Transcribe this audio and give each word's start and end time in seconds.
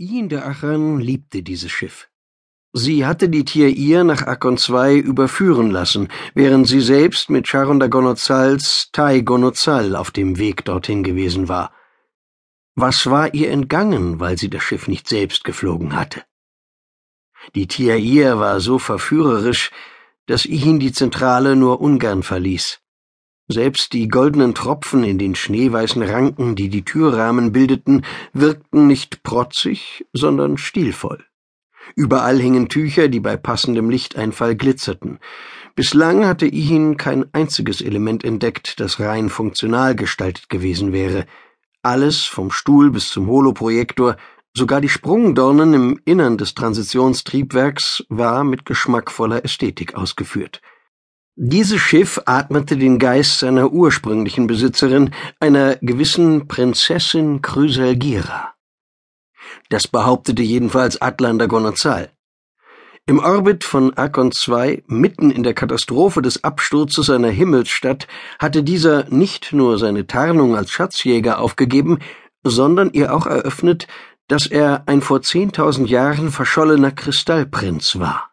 Ihin 0.00 0.28
der 0.28 0.46
Achan 0.46 1.00
liebte 1.00 1.42
dieses 1.42 1.72
Schiff. 1.72 2.08
Sie 2.72 3.04
hatte 3.04 3.28
die 3.28 3.44
Tir-Ir 3.44 4.04
nach 4.04 4.22
Akon 4.22 4.56
II 4.56 4.96
überführen 4.96 5.72
lassen, 5.72 6.06
während 6.34 6.68
sie 6.68 6.80
selbst 6.80 7.30
mit 7.30 7.48
Charon 7.48 7.80
Gonozals 7.80 8.90
Tai 8.92 9.22
Gonozal 9.22 9.96
auf 9.96 10.12
dem 10.12 10.38
Weg 10.38 10.64
dorthin 10.64 11.02
gewesen 11.02 11.48
war. 11.48 11.72
Was 12.76 13.10
war 13.10 13.34
ihr 13.34 13.50
entgangen, 13.50 14.20
weil 14.20 14.38
sie 14.38 14.48
das 14.48 14.62
Schiff 14.62 14.86
nicht 14.86 15.08
selbst 15.08 15.42
geflogen 15.42 15.96
hatte? 15.96 16.22
Die 17.56 17.66
Tir-Ir 17.66 18.38
war 18.38 18.60
so 18.60 18.78
verführerisch, 18.78 19.72
dass 20.26 20.46
Ihin 20.46 20.78
die 20.78 20.92
Zentrale 20.92 21.56
nur 21.56 21.80
ungern 21.80 22.22
verließ. 22.22 22.78
Selbst 23.50 23.94
die 23.94 24.08
goldenen 24.08 24.54
Tropfen 24.54 25.04
in 25.04 25.16
den 25.16 25.34
schneeweißen 25.34 26.02
Ranken, 26.02 26.54
die 26.54 26.68
die 26.68 26.84
Türrahmen 26.84 27.50
bildeten, 27.50 28.04
wirkten 28.34 28.86
nicht 28.86 29.22
protzig, 29.22 30.06
sondern 30.12 30.58
stilvoll. 30.58 31.24
Überall 31.96 32.38
hingen 32.38 32.68
Tücher, 32.68 33.08
die 33.08 33.20
bei 33.20 33.38
passendem 33.38 33.88
Lichteinfall 33.88 34.54
glitzerten. 34.54 35.18
Bislang 35.74 36.26
hatte 36.26 36.44
Ihin 36.44 36.98
kein 36.98 37.24
einziges 37.32 37.80
Element 37.80 38.22
entdeckt, 38.22 38.80
das 38.80 39.00
rein 39.00 39.30
funktional 39.30 39.94
gestaltet 39.94 40.50
gewesen 40.50 40.92
wäre. 40.92 41.24
Alles, 41.82 42.24
vom 42.24 42.50
Stuhl 42.50 42.90
bis 42.90 43.08
zum 43.08 43.28
Holoprojektor, 43.28 44.16
sogar 44.52 44.82
die 44.82 44.90
Sprungdornen 44.90 45.72
im 45.72 46.00
Innern 46.04 46.36
des 46.36 46.54
Transitionstriebwerks, 46.54 48.04
war 48.10 48.44
mit 48.44 48.66
geschmackvoller 48.66 49.42
Ästhetik 49.44 49.94
ausgeführt. 49.94 50.60
Dieses 51.40 51.80
Schiff 51.80 52.20
atmete 52.24 52.76
den 52.76 52.98
Geist 52.98 53.38
seiner 53.38 53.70
ursprünglichen 53.70 54.48
Besitzerin, 54.48 55.14
einer 55.38 55.76
gewissen 55.76 56.48
Prinzessin 56.48 57.42
Chrysalgira. 57.42 58.54
Das 59.68 59.86
behauptete 59.86 60.42
jedenfalls 60.42 61.00
Atlan 61.00 61.38
Gonozal. 61.38 62.10
Im 63.06 63.20
Orbit 63.20 63.62
von 63.62 63.96
Akon 63.96 64.32
II, 64.32 64.82
mitten 64.88 65.30
in 65.30 65.44
der 65.44 65.54
Katastrophe 65.54 66.22
des 66.22 66.42
Absturzes 66.42 67.08
einer 67.08 67.30
Himmelsstadt, 67.30 68.08
hatte 68.40 68.64
dieser 68.64 69.08
nicht 69.08 69.52
nur 69.52 69.78
seine 69.78 70.08
Tarnung 70.08 70.56
als 70.56 70.72
Schatzjäger 70.72 71.38
aufgegeben, 71.38 72.00
sondern 72.42 72.90
ihr 72.90 73.14
auch 73.14 73.26
eröffnet, 73.26 73.86
dass 74.26 74.48
er 74.48 74.82
ein 74.86 75.02
vor 75.02 75.22
zehntausend 75.22 75.88
Jahren 75.88 76.32
verschollener 76.32 76.90
Kristallprinz 76.90 77.96
war. 78.00 78.27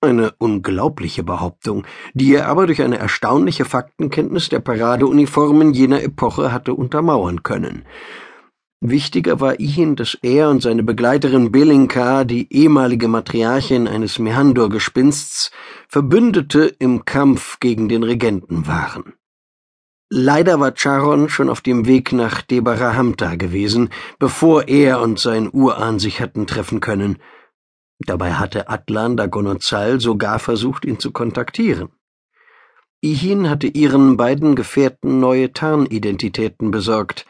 Eine 0.00 0.32
unglaubliche 0.38 1.24
Behauptung, 1.24 1.84
die 2.14 2.32
er 2.32 2.46
aber 2.46 2.66
durch 2.66 2.82
eine 2.82 2.98
erstaunliche 2.98 3.64
Faktenkenntnis 3.64 4.48
der 4.48 4.60
Paradeuniformen 4.60 5.72
jener 5.72 6.04
Epoche 6.04 6.52
hatte 6.52 6.74
untermauern 6.74 7.42
können. 7.42 7.84
Wichtiger 8.80 9.40
war 9.40 9.58
ihnen, 9.58 9.96
dass 9.96 10.16
er 10.22 10.50
und 10.50 10.62
seine 10.62 10.84
Begleiterin 10.84 11.50
Belinka, 11.50 12.22
die 12.22 12.46
ehemalige 12.52 13.08
Matriarchin 13.08 13.88
eines 13.88 14.20
Mehandor-Gespinsts, 14.20 15.50
Verbündete 15.88 16.72
im 16.78 17.04
Kampf 17.04 17.58
gegen 17.58 17.88
den 17.88 18.04
Regenten 18.04 18.68
waren. 18.68 19.14
Leider 20.10 20.60
war 20.60 20.74
Charon 20.76 21.28
schon 21.28 21.50
auf 21.50 21.60
dem 21.60 21.86
Weg 21.86 22.12
nach 22.12 22.40
Debarahamta 22.42 23.34
gewesen, 23.34 23.90
bevor 24.20 24.68
er 24.68 25.00
und 25.00 25.18
sein 25.18 25.50
Urahn 25.52 25.98
sich 25.98 26.20
hatten 26.20 26.46
treffen 26.46 26.78
können– 26.78 27.18
Dabei 27.98 28.34
hatte 28.34 28.68
Atlan 28.68 29.16
Dagonozal 29.16 30.00
sogar 30.00 30.38
versucht, 30.38 30.84
ihn 30.84 30.98
zu 30.98 31.10
kontaktieren. 31.10 31.88
Ihin 33.00 33.48
hatte 33.48 33.68
ihren 33.68 34.16
beiden 34.16 34.56
Gefährten 34.56 35.20
neue 35.20 35.52
Tarnidentitäten 35.52 36.70
besorgt. 36.70 37.26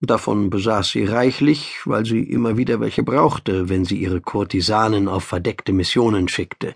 Davon 0.00 0.50
besaß 0.50 0.90
sie 0.90 1.04
reichlich, 1.04 1.78
weil 1.84 2.04
sie 2.04 2.22
immer 2.22 2.56
wieder 2.56 2.80
welche 2.80 3.02
brauchte, 3.02 3.68
wenn 3.68 3.84
sie 3.84 3.96
ihre 3.96 4.20
Kurtisanen 4.20 5.08
auf 5.08 5.24
verdeckte 5.24 5.72
Missionen 5.72 6.28
schickte. 6.28 6.74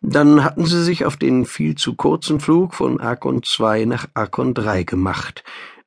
Dann 0.00 0.44
hatten 0.44 0.64
sie 0.64 0.84
sich 0.84 1.04
auf 1.04 1.16
den 1.16 1.44
viel 1.44 1.74
zu 1.74 1.94
kurzen 1.94 2.38
Flug 2.38 2.74
von 2.74 3.00
Arkon 3.00 3.42
II 3.42 3.86
nach 3.86 4.06
Arkon 4.14 4.54
III 4.56 4.84
gemacht. 4.84 5.42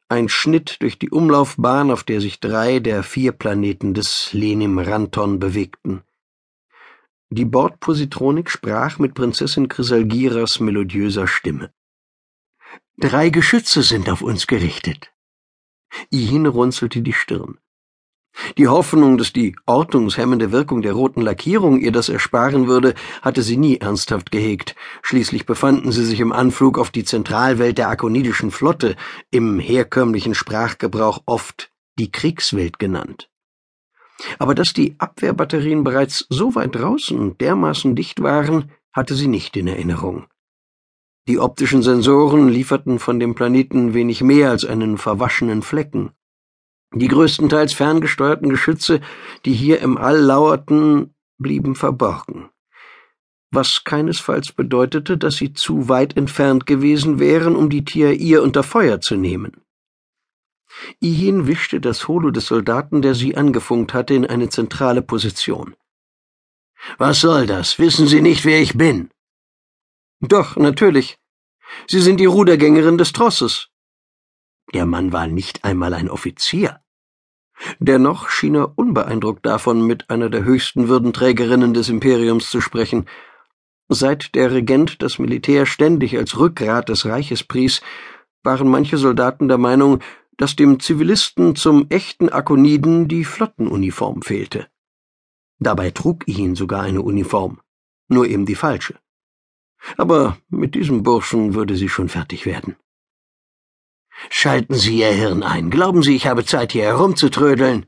Ein 0.09 0.28
Schnitt 0.28 0.82
durch 0.82 1.00
die 1.00 1.12
Umlaufbahn, 1.12 1.92
auf 1.92 2.03
der 2.03 2.20
sich 2.20 2.40
drei 2.40 2.80
der 2.80 3.03
vier 3.03 3.32
Planeten 3.32 3.94
des 3.94 4.34
Lenim 4.34 4.80
Ranton 4.80 5.40
bewegten. 5.40 6.02
Die 7.31 7.45
Bordpositronik 7.45 8.50
sprach 8.50 8.97
mit 8.97 9.13
Prinzessin 9.13 9.67
Chrysalgiras 9.67 10.59
melodiöser 10.59 11.28
Stimme. 11.28 11.72
Drei 12.97 13.29
Geschütze 13.29 13.84
sind 13.84 14.09
auf 14.09 14.23
uns 14.23 14.47
gerichtet. 14.47 15.12
Ihin 16.09 16.47
runzelte 16.47 17.03
die 17.03 17.13
Stirn. 17.13 17.59
Die 18.57 18.67
Hoffnung, 18.67 19.19
dass 19.19 19.31
die 19.31 19.56
ortungshemmende 19.67 20.51
Wirkung 20.51 20.81
der 20.81 20.94
roten 20.94 21.22
Lackierung 21.22 21.79
ihr 21.79 21.91
das 21.91 22.09
ersparen 22.09 22.67
würde, 22.67 22.95
hatte 23.22 23.44
sie 23.44 23.57
nie 23.57 23.78
ernsthaft 23.78 24.31
gehegt. 24.31 24.75
Schließlich 25.03 25.46
befanden 25.46 25.91
sie 25.91 26.06
sich 26.06 26.19
im 26.22 26.31
Anflug 26.31 26.79
auf 26.79 26.90
die 26.90 27.03
Zentralwelt 27.03 27.78
der 27.78 27.90
akonidischen 27.90 28.50
Flotte, 28.50 28.96
im 29.29 29.59
herkömmlichen 29.59 30.34
Sprachgebrauch 30.34 31.22
oft 31.28 31.72
die 32.00 32.11
Kriegswelt 32.11 32.79
genannt. 32.79 33.29
Aber 34.38 34.56
dass 34.56 34.74
die 34.74 34.96
Abwehrbatterien 35.00 35.84
bereits 35.84 36.25
so 36.30 36.56
weit 36.56 36.75
draußen 36.75 37.18
und 37.18 37.41
dermaßen 37.41 37.96
dicht 37.96 38.22
waren, 38.22 38.72
hatte 38.94 39.16
sie 39.16 39.28
nicht 39.28 39.56
in 39.56 39.68
Erinnerung. 39.68 40.28
Die 41.28 41.40
optischen 41.40 41.84
Sensoren 41.84 42.50
lieferten 42.50 42.97
von 42.97 43.19
dem 43.19 43.35
Planeten 43.35 43.94
wenig 43.94 44.22
mehr 44.22 44.50
als 44.50 44.66
einen 44.66 44.97
verwaschenen 44.97 45.62
Flecken. 45.62 46.12
Die 46.94 47.08
größtenteils 47.08 47.74
ferngesteuerten 47.74 48.50
Geschütze, 48.50 49.00
die 49.46 49.53
hier 49.53 49.79
im 49.79 49.97
All 49.97 50.18
lauerten, 50.18 51.13
blieben 51.38 51.75
verborgen. 51.75 52.50
Was 53.52 53.84
keinesfalls 53.84 54.52
bedeutete, 54.52 55.18
dass 55.18 55.35
sie 55.35 55.53
zu 55.53 55.88
weit 55.88 56.18
entfernt 56.18 56.66
gewesen 56.66 57.19
wären, 57.19 57.56
um 57.56 57.69
die 57.69 57.85
Tiair 57.85 58.44
unter 58.44 58.63
Feuer 58.63 59.02
zu 59.02 59.16
nehmen. 59.16 59.62
Ihin 61.00 61.47
wischte 61.47 61.79
das 61.79 62.07
Holo 62.07 62.31
des 62.31 62.45
Soldaten, 62.45 63.01
der 63.01 63.16
sie 63.16 63.35
angefunkt 63.35 63.94
hatte, 63.94 64.13
in 64.13 64.25
eine 64.25 64.50
zentrale 64.50 65.01
Position. 65.01 65.75
Was 66.97 67.22
soll 67.22 67.45
das? 67.45 67.79
Wissen 67.79 68.07
Sie 68.07 68.22
nicht, 68.22 68.45
wer 68.45 68.62
ich 68.62 68.78
bin? 68.78 69.09
Doch, 70.22 70.56
natürlich. 70.56 71.17
Sie 71.88 72.01
sind 72.01 72.19
die 72.19 72.25
Rudergängerin 72.25 72.97
des 72.97 73.13
Trosses. 73.13 73.69
Der 74.73 74.85
Mann 74.85 75.12
war 75.12 75.28
nicht 75.28 75.63
einmal 75.63 75.94
ein 75.94 76.09
Offizier. 76.09 76.79
Dennoch 77.79 78.29
schien 78.29 78.56
er 78.56 78.78
unbeeindruckt 78.78 79.46
davon, 79.46 79.85
mit 79.85 80.09
einer 80.09 80.29
der 80.29 80.44
höchsten 80.44 80.88
Würdenträgerinnen 80.88 81.73
des 81.73 81.90
Imperiums 81.90 82.50
zu 82.50 82.61
sprechen. 82.61 83.06
Seit 83.90 84.35
der 84.35 84.51
Regent 84.51 85.01
das 85.01 85.19
Militär 85.19 85.66
ständig 85.66 86.17
als 86.17 86.38
Rückgrat 86.38 86.90
des 86.90 87.06
Reiches 87.06 87.44
pries, 87.44 87.81
waren 88.44 88.69
manche 88.69 88.97
Soldaten 88.97 89.47
der 89.47 89.57
Meinung, 89.57 90.00
dass 90.40 90.56
dem 90.56 90.80
Zivilisten 90.80 91.58
zum 91.58 91.88
echten 91.90 92.30
Akoniden 92.30 93.10
die 93.10 93.26
Flottenuniform 93.26 94.22
fehlte. 94.22 94.68
Dabei 95.60 95.92
trug 95.92 96.26
ihn 96.30 96.56
sogar 96.56 96.82
eine 96.82 97.02
Uniform, 97.02 97.60
nur 98.08 98.26
eben 98.26 98.46
die 98.46 98.56
falsche. 98.56 98.98
Aber 99.98 100.38
mit 100.48 100.76
diesem 100.76 101.04
Burschen 101.04 101.56
würde 101.56 101.76
sie 101.76 101.90
schon 101.90 102.08
fertig 102.08 102.46
werden. 102.46 102.78
Schalten 104.30 104.76
Sie 104.76 105.00
Ihr 105.00 105.12
Hirn 105.12 105.44
ein. 105.44 105.70
Glauben 105.70 106.04
Sie, 106.04 106.16
ich 106.16 106.26
habe 106.26 106.46
Zeit, 106.46 106.72
hier 106.72 106.84
herumzutrödeln? 106.84 107.86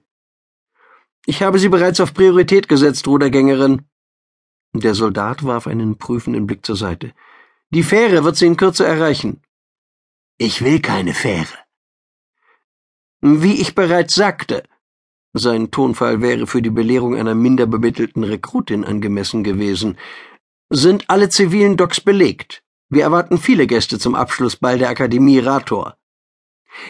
Ich 1.25 1.43
habe 1.43 1.57
Sie 1.57 1.69
bereits 1.69 2.01
auf 2.01 2.13
Priorität 2.13 2.67
gesetzt, 2.67 3.07
Rudergängerin. 3.07 3.85
Der 4.73 4.93
Soldat 4.93 5.45
warf 5.45 5.67
einen 5.67 5.97
prüfenden 5.97 6.47
Blick 6.47 6.65
zur 6.65 6.75
Seite. 6.75 7.13
Die 7.69 7.83
Fähre 7.83 8.25
wird 8.25 8.35
Sie 8.35 8.47
in 8.47 8.57
Kürze 8.57 8.85
erreichen. 8.85 9.41
Ich 10.37 10.63
will 10.63 10.81
keine 10.81 11.13
Fähre. 11.13 11.57
Wie 13.21 13.61
ich 13.61 13.75
bereits 13.75 14.15
sagte, 14.15 14.63
sein 15.33 15.69
Tonfall 15.69 16.21
wäre 16.21 16.47
für 16.47 16.61
die 16.61 16.71
Belehrung 16.71 17.15
einer 17.15 17.35
minder 17.35 17.67
bemittelten 17.67 18.23
Rekrutin 18.23 18.83
angemessen 18.83 19.43
gewesen, 19.43 19.97
sind 20.69 21.09
alle 21.09 21.29
zivilen 21.29 21.77
Docks 21.77 22.01
belegt. 22.01 22.63
Wir 22.89 23.03
erwarten 23.03 23.37
viele 23.37 23.67
Gäste 23.67 23.99
zum 23.99 24.15
Abschlussball 24.15 24.77
der 24.79 24.89
Akademie 24.89 25.39
Rator. 25.39 25.95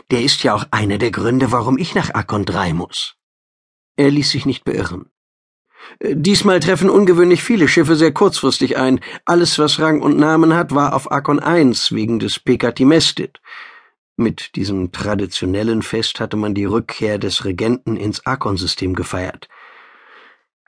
Der 0.09 0.23
ist 0.23 0.43
ja 0.43 0.55
auch 0.55 0.65
einer 0.71 0.97
der 0.97 1.11
Gründe, 1.11 1.51
warum 1.51 1.77
ich 1.77 1.95
nach 1.95 2.13
Akon 2.13 2.45
3 2.45 2.73
muss. 2.73 3.15
Er 3.97 4.09
ließ 4.09 4.29
sich 4.29 4.45
nicht 4.45 4.63
beirren. 4.63 5.11
Diesmal 6.01 6.59
treffen 6.59 6.89
ungewöhnlich 6.89 7.43
viele 7.43 7.67
Schiffe 7.67 7.95
sehr 7.95 8.13
kurzfristig 8.13 8.77
ein. 8.77 8.99
Alles, 9.25 9.59
was 9.59 9.79
Rang 9.79 10.01
und 10.01 10.17
Namen 10.17 10.53
hat, 10.53 10.73
war 10.73 10.95
auf 10.95 11.11
Akon 11.11 11.39
1 11.39 11.91
wegen 11.91 12.19
des 12.19 12.39
Pekatimestit. 12.39 13.41
Mit 14.17 14.55
diesem 14.55 14.91
traditionellen 14.91 15.81
Fest 15.81 16.19
hatte 16.19 16.37
man 16.37 16.53
die 16.53 16.65
Rückkehr 16.65 17.17
des 17.17 17.45
Regenten 17.45 17.97
ins 17.97 18.25
Arkonsystem 18.25 18.93
gefeiert. 18.93 19.47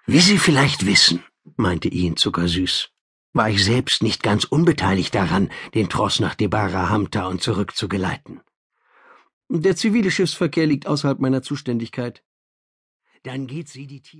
Wie 0.05 0.19
Sie 0.19 0.37
vielleicht 0.37 0.85
wissen, 0.85 1.23
meinte 1.55 1.87
Ian 1.89 2.17
zuckersüß, 2.17 2.89
war 3.33 3.49
ich 3.49 3.63
selbst 3.63 4.03
nicht 4.03 4.21
ganz 4.21 4.43
unbeteiligt 4.43 5.15
daran, 5.15 5.49
den 5.73 5.89
Tross 5.89 6.19
nach 6.19 6.35
Debara 6.35 6.89
Hamta 6.89 7.27
und 7.27 7.41
zurückzugeleiten. 7.41 8.41
Der 9.49 9.75
zivile 9.75 10.11
Schiffsverkehr 10.11 10.67
liegt 10.67 10.87
außerhalb 10.87 11.19
meiner 11.19 11.41
Zuständigkeit. 11.41 12.23
Dann 13.23 13.47
geht 13.47 13.69
sie 13.69 13.87
die 13.87 14.01
Tiere 14.01 14.11